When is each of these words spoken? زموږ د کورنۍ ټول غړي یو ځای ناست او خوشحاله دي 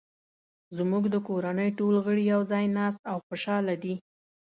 زموږ 0.77 1.03
د 1.13 1.15
کورنۍ 1.27 1.69
ټول 1.79 1.95
غړي 2.05 2.23
یو 2.33 2.41
ځای 2.51 2.65
ناست 2.77 3.01
او 3.11 3.17
خوشحاله 3.27 3.75
دي 3.83 3.95